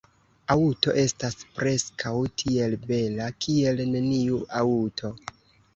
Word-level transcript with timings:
Aŭto 0.53 0.95
estas 1.01 1.37
preskaŭ 1.59 2.15
tiel 2.43 2.75
bela 2.89 3.31
kiel 3.47 3.87
neniu 3.95 4.43
aŭto. 4.65 5.19